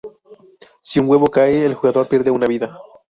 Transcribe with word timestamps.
Si 0.81 0.97
un 0.99 1.07
huevo 1.07 1.27
cae, 1.29 1.63
el 1.63 1.75
jugador 1.75 2.07
pierde 2.09 2.31
una 2.31 2.47
vida. 2.47 2.75